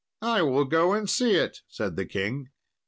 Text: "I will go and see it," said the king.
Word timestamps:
"I 0.23 0.41
will 0.41 0.65
go 0.65 0.93
and 0.93 1.07
see 1.07 1.35
it," 1.35 1.59
said 1.67 1.95
the 1.95 2.07
king. 2.07 2.49